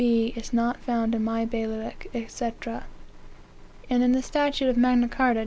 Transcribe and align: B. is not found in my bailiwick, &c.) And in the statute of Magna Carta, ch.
B. 0.03 0.33
is 0.35 0.51
not 0.51 0.79
found 0.81 1.13
in 1.13 1.23
my 1.23 1.45
bailiwick, 1.45 2.09
&c.) 2.27 2.51
And 3.87 4.01
in 4.01 4.13
the 4.13 4.23
statute 4.23 4.67
of 4.67 4.75
Magna 4.75 5.07
Carta, 5.07 5.39
ch. 5.39 5.39